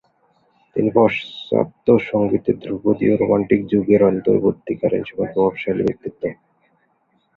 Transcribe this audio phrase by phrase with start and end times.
[0.75, 6.23] তিনি পাশ্চাত্য সঙ্গীতের ধ্রুপদী ও রোমান্টিক যুগের অন্তর্বর্তীকালীন সময়ের প্রভাবশালী ব্যক্তিত্ব।